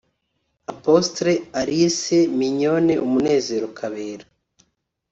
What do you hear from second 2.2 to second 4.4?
Mignonne Umunezero Kabera